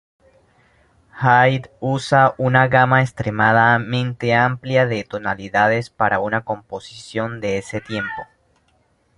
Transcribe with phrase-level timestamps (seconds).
[1.23, 8.23] Haydn usa una gama extremadamente amplia de tonalidades para una composición de ese tiempo.